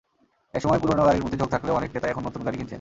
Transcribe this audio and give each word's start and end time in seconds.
একসময় 0.55 0.79
পুরোনো 0.83 1.01
গাড়ির 1.07 1.23
প্রতি 1.23 1.37
ঝোঁক 1.39 1.49
থাকলেও 1.55 1.77
অনেক 1.79 1.89
ক্রেতাই 1.91 2.11
এখন 2.13 2.23
নতুন 2.27 2.41
গাড়ি 2.45 2.57
কিনছেন। 2.57 2.69